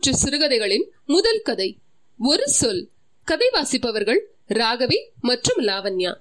நூற்று 0.00 0.16
சிறுகதைகளின் 0.16 0.90
முதல் 1.06 1.40
கதை. 1.44 1.78
ஒரு 2.18 2.48
சொல். 2.48 2.88
கதை 3.24 3.48
வாசிப்பவர்கள் 3.52 4.20
ராகவி 4.48 4.96
மற்றும் 5.20 5.66
லாவண்யா. 5.66 6.14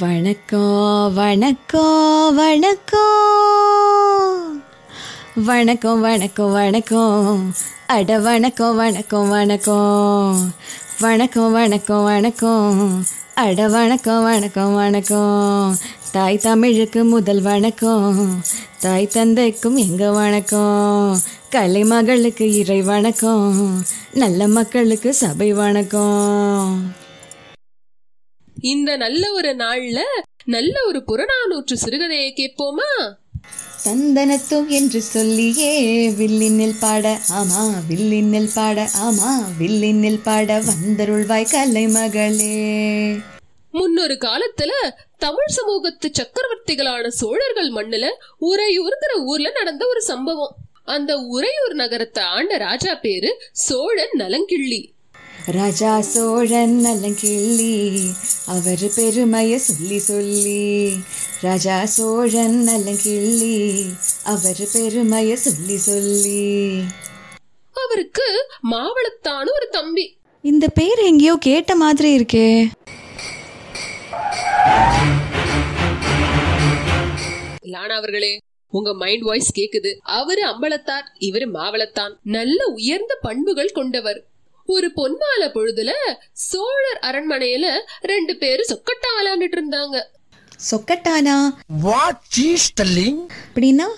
வணக்கம் 0.00 1.14
வணக்கம் 1.14 2.34
வணக்கம் 2.34 3.02
வணக்கம் 5.34 6.00
வணக்கம் 6.00 6.52
வணக்கம். 6.52 7.54
அட 7.86 8.18
வணக்கம் 8.18 8.76
வணக்கம் 8.76 9.28
வணக்கம். 9.28 10.54
வணக்கம் 11.00 11.52
வணக்கம் 11.52 12.04
வணக்கம். 12.04 13.04
அட 13.34 13.68
வணக்கம் 13.68 14.22
வணக்கம் 14.22 14.74
வணக்கம். 14.74 15.76
தாய் 16.12 16.38
தமிழுக்கு 16.38 17.04
முதல் 17.04 17.42
வணக்கம். 17.42 18.42
தாய் 18.80 19.06
தந்தைக்கும் 19.06 19.76
எங்க 19.76 20.10
வணக்கம். 20.10 21.20
கலை 21.50 21.84
மகளுக்கு 21.84 22.54
இறை 22.54 22.82
வணக்கம். 22.82 23.84
நல்ல 24.14 24.48
மக்களுக்கு 24.48 25.14
சபை 25.14 25.52
வணக்கம். 25.52 26.94
இந்த 28.60 28.96
நல்ல 28.96 29.32
ஒரு 29.32 29.56
நாள்ல 29.56 29.98
நல்ல 30.44 30.74
ஒரு 30.86 31.04
புறநானூற்று 31.06 31.76
சிறுகதையை 31.84 32.30
கேட்போமா? 32.32 33.14
தந்தனத்தும் 33.84 34.66
என்று 34.66 35.02
சொல்லியே 35.02 35.72
வில்லினில் 36.10 36.78
பாட 36.80 37.18
ஆமா 37.30 37.62
வில்லினில் 37.88 38.50
பாட 38.54 38.90
ஆமா 39.02 39.30
வில்லினில் 39.58 40.22
பாட 40.22 40.60
வந்தருள்வாய் 40.60 41.50
கலை 41.50 41.88
மகளே. 41.88 42.58
முன்னொரு 43.70 44.14
காலத்துல 44.14 44.72
தமிழ் 45.20 45.52
சமூகத்து 45.58 46.10
சக்கரவர்த்திகளான 46.18 47.08
சோழர்கள் 47.08 47.70
மண்ணுல 47.72 48.06
உறையூர்ங்கிற 48.40 49.14
ஊர்ல 49.24 49.50
நடந்த 49.50 49.86
ஒரு 49.86 50.02
சம்பவம். 50.02 50.54
அந்த 50.84 51.16
உறையூர் 51.16 51.72
நகரத்தை 51.72 52.24
ஆண்ட 52.24 52.56
ராஜா 52.56 52.94
பேரு 52.94 53.30
சோழன் 53.52 54.14
நலங்கிள்ளி. 54.18 54.80
ராஜா 55.46 56.00
சோழன் 56.00 56.80
நலங்கிள்ளி 56.84 57.74
அவர் 58.46 58.84
பெருமைய 58.96 59.56
சொல்லி 59.56 59.98
சொல்லி. 59.98 60.92
ராஜா 61.40 61.84
சோழன் 61.84 62.58
நலங்கிள்ளி 62.68 63.84
அவர் 64.24 64.62
பெருமைய 64.74 65.34
சொல்லி 65.34 65.76
சொல்லி. 65.76 66.80
அவருக்கு 67.84 68.28
மாவளத்தான்னு 68.70 69.52
ஒரு 69.54 69.68
தம்பி. 69.70 70.06
இந்த 70.42 70.68
பேர் 70.68 70.98
எங்கேயோ 70.98 71.36
கேட்ட 71.40 71.74
மாதிரி 71.74 72.10
இருக்கே. 72.18 72.66
லானா 77.62 77.96
அவர்களே 77.96 78.38
உங்க 78.70 78.94
மைண்ட் 78.94 79.22
வாய்ஸ் 79.22 79.58
கேக்குது. 79.58 79.96
அவரு 80.02 80.48
அம்பலத்தார் 80.48 81.06
இவரு 81.20 81.46
மாவளத்தான். 81.54 82.14
நல்ல 82.22 82.66
உயர்ந்த 82.66 83.18
பண்புகள் 83.22 83.70
கொண்டவர். 83.70 84.24
ஒரு 84.66 84.92
பொன்மால 84.96 85.42
பொழுதுல 85.42 85.90
சோழர் 86.32 86.98
அரண்மனையில 87.02 87.78
ரெண்டு 88.00 88.36
பேரும் 88.36 88.66
சொக்கட்டா 88.68 89.08
விளையாண்டுட்டு 89.16 89.60
இருந்தாங்க. 89.60 90.02
சொக்கட்டானா? 90.70 91.48
வாட் 91.80 92.20
இஸ் 92.36 92.82
டெல்லிங் 92.82 93.26
அப்படின்னா? 93.54 93.88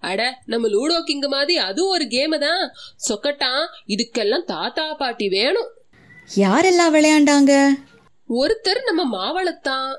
அட 0.00 0.42
நம்ம 0.44 0.68
லூடோ 0.68 1.02
கிங் 1.02 1.20
மாதிரி 1.20 1.58
அதுவும் 1.58 1.90
ஒரு 1.90 2.06
கேம் 2.06 2.38
தான். 2.40 2.72
சொக்கட்டா 3.08 3.66
இதுக்கெல்லாம் 3.88 4.44
தாத்தா 4.44 4.94
பாட்டி 4.94 5.28
வேணும். 5.28 5.70
யாரெல்லாம் 6.36 6.92
விளையாண்டாங்க? 6.92 7.68
ஒருத்தர் 8.28 8.80
நம்ம 8.86 9.02
மாவளத்தான். 9.16 9.94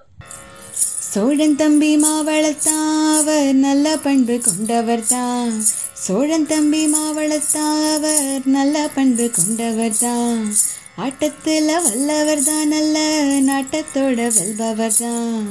சோழன் 1.13 1.55
தம்பி 1.55 1.97
மாவளத்தான் 1.97 3.13
அவர் 3.13 3.53
நல்ல 3.53 3.97
பண்பு 3.97 4.41
கொண்டவர் 4.41 5.05
தான் 5.07 5.61
சோழன் 5.93 6.45
தம்பி 6.45 6.87
மாவளத்தான் 6.87 7.83
அவர் 7.93 8.41
நல்ல 8.45 8.87
பண்பு 8.95 9.31
கொண்டவர் 9.31 9.97
தான் 9.99 10.53
ஆட்டத்தில் 10.95 11.71
வல்லவர் 11.85 12.43
தான் 12.43 12.67
நல்ல 12.67 12.97
நாட்டத்தோட 13.39 14.19
வெல்பவர் 14.37 14.99
தான் 14.99 15.47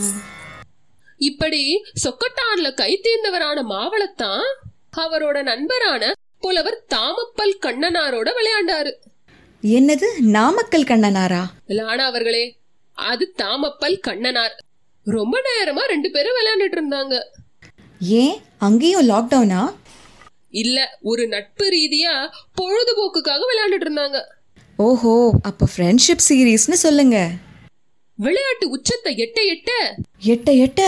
இப்படி 1.17 1.83
சொக்கட்டான்ல 2.05 2.75
கை 2.75 3.01
தேர்ந்தவரான 3.07 3.63
மாவளத்தான் 3.63 4.47
அவரோட 4.97 5.43
நண்பரான 5.43 6.13
புலவர் 6.41 6.85
தாமப்பல் 6.95 7.61
கண்ணனாரோட 7.67 8.29
விளையாண்டாரு. 8.39 8.93
என்னது 9.63 10.19
நாமக்கல் 10.21 10.83
கண்ணனாரா? 10.83 11.43
லானா 11.69 12.05
அவர்களே. 12.05 12.58
அது 12.99 13.35
தாமப்பல் 13.39 13.97
கண்ணனார். 14.07 14.55
ரொம்ப 15.07 15.41
நேரமா 15.49 15.83
ரெண்டு 15.87 16.11
பேரும் 16.11 16.37
விளையாண்டுட்டு 16.39 16.79
இருந்தாங்க 16.79 17.15
ஏன்? 18.01 18.35
அங்கேயும் 18.59 19.09
லாக்டவுனா 19.09 19.61
இல்ல 20.51 20.99
ஒரு 21.03 21.27
நட்பு 21.29 21.65
ரீதியா 21.69 22.13
பொழுதுபோக்குக்காக 22.61 23.43
விளையாண்டுட்டு 23.51 23.87
இருந்தாங்க 23.89 24.19
ஓஹோ 24.79 25.31
அப்போ 25.43 25.67
ஃப்ரெண்ட்ஷிப் 25.77 26.27
சீரீஸ்னு 26.29 26.77
சொல்லுங்க. 26.85 27.17
விளையாட்டு 28.19 28.67
உச்சத்தை 28.71 29.13
எட்ட 29.17 29.39
எட்ட 29.55 29.71
எட்ட 30.25 30.51
எட்ட? 30.65 30.83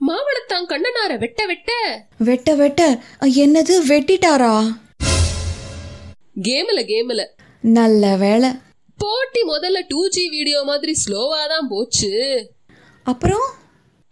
மாவளத்தான் 0.00 0.68
கண்ணனார 0.68 1.18
வெட்ட 1.18 1.46
வெட்ட 1.46 1.72
வெட்ட 2.18 2.54
வெட்ட 2.54 2.82
என்னது 3.42 3.74
வெட்டிட்டாரா? 3.90 4.54
கேம்ல 6.42 6.80
கேம்ல. 6.92 7.22
நல்ல 7.62 8.16
வேலை 8.16 8.50
போட்டி 9.04 9.40
முதல்ல 9.48 9.78
டூ 9.88 10.00
ஜி 10.08 10.28
வீடியோ 10.28 10.62
மாதிரி 10.62 10.92
ஸ்லோவா 11.02 11.40
தான் 11.48 11.68
போச்சு. 11.68 12.10
அப்புறம்? 13.06 13.46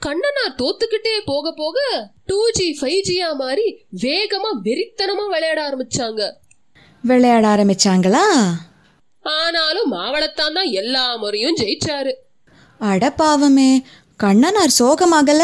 கண்ணனார் 0.03 0.59
தோத்துக்கிட்டே 0.61 1.13
போக 1.25 1.53
போக 1.53 1.79
டூ 2.27 2.39
ஜி 2.51 2.67
ஃபைவ் 2.81 3.03
ஜியா 3.09 3.29
மாதிரி 3.37 3.67
வேகமா 4.03 4.51
வெறித்தனமா 4.67 5.25
விளையாட 5.35 5.61
ஆரம்பிச்சாங்க. 5.69 6.23
விளையாட 7.05 7.45
ஆரம்பிச்சாங்களா? 7.55 8.25
ஆனாலும் 9.25 9.93
மாவளத்தான் 9.93 10.57
தான் 10.59 10.71
எல்லா 10.81 11.05
முறையும் 11.17 11.59
ஜெயிச்சாரு. 11.61 12.13
அட 12.81 13.05
பாவமே 13.21 13.71
கண்ணனார் 14.21 14.79
சோகமாகல? 14.81 15.43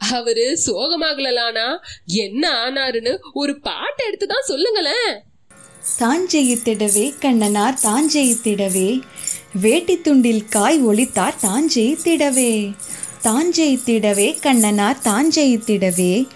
அவரு 0.00 0.46
சோகமாகலானா 0.66 1.66
என்ன 2.24 2.44
ஆனாருன்னு 2.64 3.12
ஒரு 3.32 3.52
பாட்டு 3.60 4.02
எடுத்து 4.06 4.26
தான் 4.26 4.48
சொல்லுங்களேன். 4.50 5.12
தாஞ்செய்திடவே 5.98 7.14
கண்ணனார் 7.20 7.74
தாஞ்செய்திடவே 7.82 9.00
வேட்டி 9.60 9.98
துண்டில் 9.98 10.48
காய் 10.48 10.86
ஒளித்தார் 10.86 11.34
தாஞ்செய்திடவே. 11.42 12.74
தாஞ்செய்திடவே 13.22 14.26
கண்ணனார் 14.40 14.96
தாஞ்செய்திடவே 15.04 16.28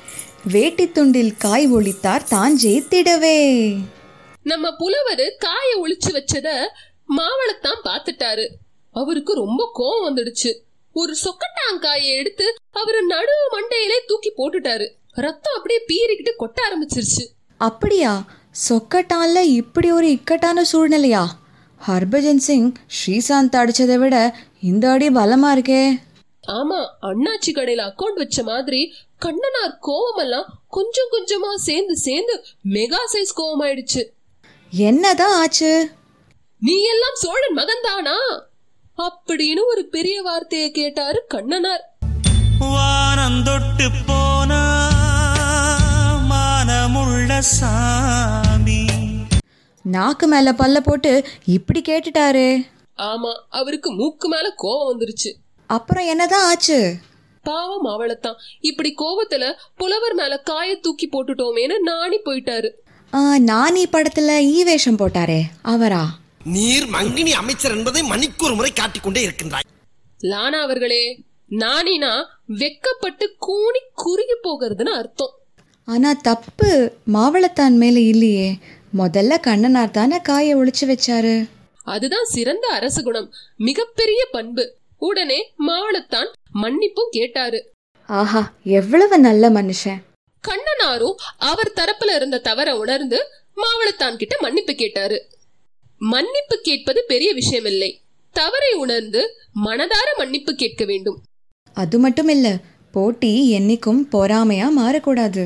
வேட்டி 0.53 0.87
துண்டில் 0.89 1.37
காய் 1.37 1.73
ஒளித்தார் 1.73 2.23
தாஞ்செய்திடவே. 2.31 3.39
நம்ம 4.43 4.69
புலவரு 4.69 5.31
காய 5.39 5.85
ஒளிச்சு 5.85 6.11
வச்சத 6.11 6.49
மாவளத்தான் 7.17 7.81
பார்த்துட்டாரு 7.85 8.49
அவருக்கு 8.91 9.35
ரொம்ப 9.35 9.71
கோவம் 9.75 10.09
வந்துடுச்சு. 10.09 10.59
ஒரு 10.93 11.17
சொக்கட்டாங்காயை 11.25 12.17
எடுத்து 12.17 12.55
அவரு 12.71 13.03
நடு 13.03 13.33
மண்டையிலே 13.53 14.07
தூக்கி 14.07 14.33
போட்டுட்டாரு. 14.37 14.91
ரத்தம் 15.11 15.55
அப்படியே 15.57 15.81
பீறிக்கிட்டு 15.87 16.33
கொட்ட 16.39 16.59
ஆரம்பிச்சிருச்சு. 16.69 17.27
அப்படியா? 17.59 18.39
சொக்கட்டான்ல 18.55 19.41
இப்படி 19.41 19.93
ஒரு 19.93 20.11
இக்கட்டான 20.11 20.65
சூழ்நிலையா? 20.73 21.27
ஹர்பஜன் 21.89 22.37
சிங் 22.37 22.73
ஸ்ரீசாந்த் 22.97 23.57
அடிச்சதை 23.57 23.95
விட 23.99 24.37
இந்த 24.61 24.91
அடி 24.91 25.09
பலமா 25.09 25.51
இருக்கே. 25.57 25.83
ஆமா 26.47 26.79
அண்ணாச்சி 27.03 27.51
கடையில 27.51 27.81
அக்கவுண்ட் 27.81 28.15
வச்ச 28.15 28.43
மாதிரி 28.43 28.93
கண்ணனார் 29.25 29.75
கோவமெல்லாம் 29.83 30.45
கொஞ்சம் 30.69 31.11
கொஞ்சமா 31.13 31.55
சேர்ந்து 31.55 31.97
சேர்ந்து 31.97 32.45
மெகா 32.65 33.01
சைஸ் 33.13 33.35
கோவம் 33.37 33.65
ஆயிடுச்சு 33.65 34.03
என்னதான் 34.71 35.35
ஆச்சு? 35.41 35.91
நீ 36.61 36.83
எல்லாம் 36.83 37.19
சோழன் 37.19 37.57
மகன்தானா? 37.57 38.17
அப்படின்னு 38.99 39.63
ஒரு 39.67 39.87
பெரிய 39.87 40.23
வார்த்தையை 40.23 40.71
கேட்டாரு 40.71 41.25
கண்ணனார். 41.35 41.85
வானந்தொட்டு 42.61 43.87
போனா 44.07 44.20
சாமி. 47.41 48.87
நாக்கு 49.83 50.27
மேல 50.27 50.53
பல்ல 50.53 50.77
போட்டு 50.77 51.25
இப்படி 51.45 51.81
கேட்டுட்டாரு. 51.81 52.67
ஆமா 52.97 53.41
அவருக்கு 53.49 53.93
மூக்கு 53.93 54.29
மேல 54.29 54.55
கோவம் 54.63 54.95
வந்துருச்சு. 54.95 55.33
அப்புறம் 55.67 56.07
என்னதான் 56.07 56.45
ஆச்சு? 56.45 56.97
பாவம் 57.43 57.85
அவளத்தான். 57.85 58.35
இப்படி 58.61 58.95
கோவத்துல 58.99 59.55
புலவர் 59.77 60.15
மேல 60.15 60.39
காய 60.39 60.77
தூக்கி 60.77 61.09
போட்டுட்டோமேன்னு 61.09 61.79
நாணி 61.79 62.19
போயிட்டாரு. 62.19 62.71
ஆ, 63.15 63.37
நானி 63.39 63.83
படத்துல 63.83 64.39
ஈ 64.39 64.65
வேஷம் 64.65 64.99
போட்டாரே 64.99 65.41
அவரா? 65.63 66.19
நீர் 66.45 66.87
மங்கினி 66.87 67.31
அமைச்சர் 67.31 67.77
என்பதை 67.77 68.03
மணிக்கு 68.03 68.45
ஒரு 68.45 68.55
முறை 68.55 68.71
காட்டிக்கொண்டே 68.71 69.27
இருக்கின்றாய். 69.27 69.63
லானா 70.23 70.63
அவர்களே 70.63 71.25
நானினா 71.51 72.27
வெக்கப்பட்டு 72.49 73.25
கூனி 73.39 73.79
குறுகி 73.95 74.35
போகிறதுன்னு 74.43 74.89
அர்த்தம். 74.89 75.40
ஆனா 75.91 76.13
தப்பு 76.13 76.71
மாவளத்தான் 77.13 77.75
மேல 77.75 78.01
இல்லையே. 78.01 78.49
முதல்ல 78.99 79.35
கண்ணனார் 79.47 79.91
தானே 79.91 80.19
காயை 80.21 80.55
ஒளிச்சு 80.57 80.85
வச்சாரு. 80.87 81.35
அதுதான் 81.85 82.25
சிறந்த 82.25 82.67
அரச 82.69 83.03
குணம். 83.03 83.29
மிகப்பெரிய 83.57 84.21
பண்பு. 84.31 84.65
உடனே 84.99 85.39
மாவளத்தான் 85.67 86.31
மன்னிப்பும் 86.63 87.11
கேட்டாரு. 87.11 87.59
ஆஹா 88.09 88.43
எவ்வளவு 88.65 89.19
நல்ல 89.19 89.51
மனுஷன். 89.51 90.01
கண்ணனாரும் 90.45 91.17
அவர் 91.39 91.77
தரப்புல 91.77 92.15
இருந்த 92.15 92.39
தவற 92.39 92.77
உணர்ந்து 92.77 93.19
மாவளத்தான் 93.57 94.17
கிட்ட 94.17 94.37
மன்னிப்பு 94.41 94.75
கேட்டாரு. 94.75 95.19
மன்னிப்பு 95.99 96.57
கேட்பது 96.63 97.05
பெரிய 97.07 97.33
விஷயம் 97.33 97.65
இல்லை 97.65 97.91
தவறை 98.35 98.73
உணர்ந்து 98.75 99.23
மனதார 99.65 100.09
மன்னிப்பு 100.17 100.55
கேட்க 100.55 100.85
வேண்டும். 100.85 101.19
அது 101.77 101.99
மட்டும் 101.99 102.29
இல்ல 102.29 102.57
போட்டி 102.93 103.33
என்னைக்கும் 103.59 104.01
பொறாமையா 104.13 104.69
மாறக்கூடாது. 104.79 105.45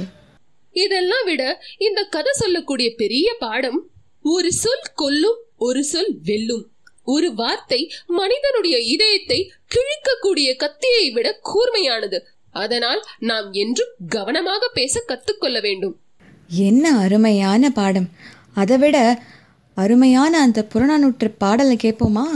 இதெல்லாம் 0.82 1.24
விட 1.24 1.42
இந்த 1.78 2.00
கதை 2.14 2.32
சொல்லக்கூடிய 2.34 2.88
பெரிய 2.96 3.28
பாடம் 3.38 3.80
ஒரு 4.22 4.50
சொல் 4.52 4.86
கொல்லும் 4.94 5.40
ஒரு 5.58 5.84
சொல் 5.84 6.12
வெல்லும். 6.24 6.64
ஒரு 7.04 7.28
வார்த்தை 7.34 7.80
மனிதனுடைய 8.06 8.76
இதயத்தை 8.94 9.38
கிழிக்கக்கூடிய 9.74 10.56
கத்தியை 10.56 11.10
விட 11.10 11.28
கூர்மையானது. 11.50 12.18
அதனால் 12.62 13.00
நாம் 13.18 13.48
என்றும் 13.52 13.92
கவனமாக 14.08 14.70
பேச 14.74 15.02
கத்துக்கொள்ள 15.08 15.58
வேண்டும். 15.60 15.94
என்ன 16.48 16.92
அருமையான 16.98 17.70
பாடம். 17.70 18.08
அதை 18.54 18.76
விட 18.76 18.96
அருமையான 19.76 20.40
அந்த 20.40 20.60
புறநானூற்று 20.72 21.28
பாடலை 21.38 21.76
கேட்போமா? 21.76 22.26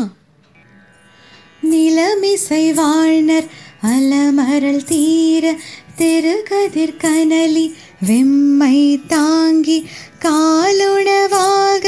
நிலமிசை 1.62 2.64
வாழ்னர் 2.74 3.48
அலமரல் 3.82 4.84
தீர 4.84 5.44
திருகதிர் 5.96 6.96
கனலி 6.96 7.66
வெம்மை 8.00 8.78
தாங்கி 9.06 9.78
காலுணவாக 10.22 11.84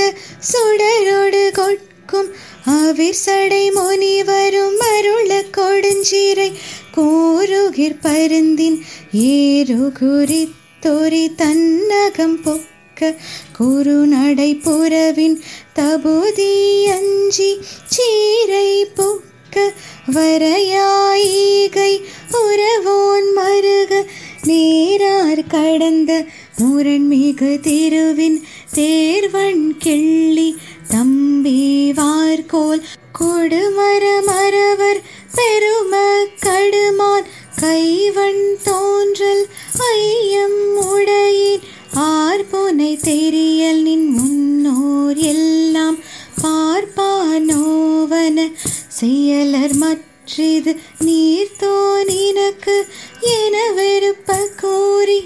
சுடரோடு 0.53 1.43
கொட்கும் 1.53 2.31
அவிர் 2.71 3.21
சடை 3.25 3.65
முனிவரும் 3.71 4.81
அருள 4.91 5.31
கொடுஞ்சிறை 5.51 6.51
கூறுகிற் 6.97 8.01
பருந்தின் 8.03 8.79
ஏறு 9.27 9.79
தொரி 10.81 11.25
தன்னகம் 11.37 12.39
பொக்க 12.43 13.15
குறுநடை 13.59 14.51
புறவின் 14.63 15.39
தபுதி 15.75 16.53
அஞ்சி 16.91 17.51
சீரை 17.87 18.71
பொக்க 18.95 19.30
வரையாயிகை 20.15 21.93
உறவோன் 22.33 23.29
மருக. 23.37 24.05
நேரார் 24.47 25.47
கடந்த 25.47 26.27
முரண்மிகு 26.59 27.61
திருவின் 27.61 28.43
தேர்வன் 28.75 29.77
கிள்ளி 29.79 30.57
தம்பி 30.89 31.93
வார்கோல் 31.93 32.83
கொடுமர 33.19 34.05
மரவர் 34.27 35.01
பெரும 35.35 35.95
கடுமான் 36.41 37.29
கைவன் 37.61 38.57
தோன்றல் 38.65 39.45
ஐயம் 39.79 40.61
உடையின் 40.91 41.61
ஆர்போனை 41.95 42.99
தெரியல் 43.01 43.83
நின் 43.83 44.09
முன்னோர் 44.09 45.17
எல்லாம் 45.17 45.60
செயலர் 49.01 49.75
மற்றிது 49.81 50.73
நீர்த்தோ 51.05 51.75
நினக்கு 52.09 52.77
என 53.35 53.57
வெறுப்ப 53.77 54.37
கூறி 54.61 55.19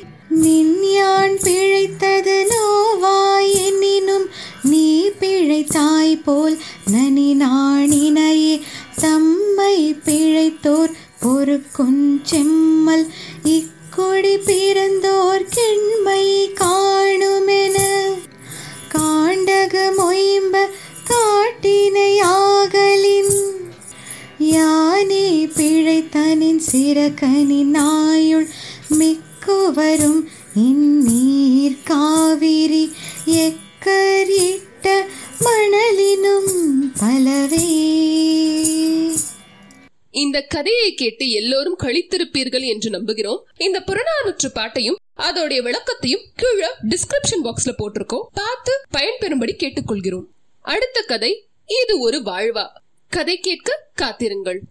நின் 0.43 0.76
யான் 0.88 1.37
பிழைத்தது 1.44 2.37
நோவாய் 2.50 3.50
எனினும் 3.65 4.26
நீ 4.65 4.87
பிழைத்தாய் 5.21 6.17
போல் 6.25 6.56
நனி 6.93 7.29
நாணினையே 7.43 8.55
தம்மை 9.00 9.77
பிழைத்தோர் 10.06 10.94
பொறுக்குஞ் 11.23 12.03
செம்மல் 12.25 13.06
இக்கொடி 13.55 14.35
பிறந்தோர் 14.47 15.24
சிறகனி 26.75 27.65
நாயுள் 27.65 28.49
மிக்குவரும் 28.88 30.29
இந்நீர் 30.55 31.76
காவிரி 31.85 32.91
எக்கரிட்ட 33.26 35.00
மணலினும் 35.41 36.50
பலவே. 37.00 37.69
இந்த 40.11 40.41
கதையை 40.41 40.94
கேட்டு 40.94 41.31
எல்லோரும் 41.31 41.79
கழித்திருப்பீர்கள் 41.79 42.65
என்று 42.65 42.91
நம்புகிறோம். 42.91 43.38
இந்த 43.56 43.81
புறநானூற்று 43.81 44.49
பாட்டையும் 44.53 44.99
அதோடைய 45.17 45.62
விளக்கத்தையும் 45.62 46.27
கீழே 46.37 46.69
டிஸ்கிரிப்ஷன் 46.88 47.44
பாக்ஸ்ல 47.44 47.75
போட்டிருக்கோம். 47.79 48.27
பார்த்து 48.32 48.73
பயன்பெறும்படி 48.99 49.55
கேட்டுக்கொள்கிறோம். 49.56 50.25
அடுத்த 50.61 51.03
கதை 51.06 51.44
இது 51.82 51.99
ஒரு 51.99 52.19
வாழ்வா? 52.19 52.67
கதை 53.09 53.38
கேட்க 53.38 53.91
காத்திருங்கள். 53.94 54.62